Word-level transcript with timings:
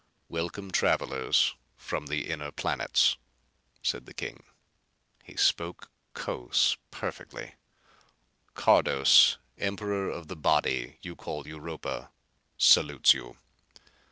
"Welcome, 0.29 0.71
travelers 0.71 1.53
from 1.77 2.07
the 2.07 2.27
inner 2.27 2.51
planets," 2.51 3.17
said 3.83 4.07
the 4.07 4.15
king. 4.15 4.41
He 5.23 5.35
spoke 5.37 5.91
Cos 6.15 6.75
perfectly! 6.89 7.53
"Cardos, 8.55 9.37
emperor 9.59 10.09
of 10.09 10.27
the 10.27 10.35
body 10.35 10.97
you 11.03 11.15
call 11.15 11.47
Europa, 11.47 12.09
salutes 12.57 13.13
you. 13.13 13.37